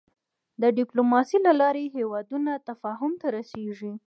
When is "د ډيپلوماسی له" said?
0.63-1.51